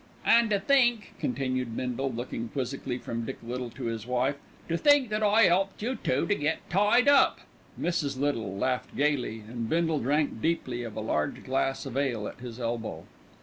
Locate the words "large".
11.01-11.43